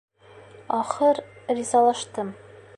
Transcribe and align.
Ахыр, 0.79 1.17
ризалаштым. 1.55 2.27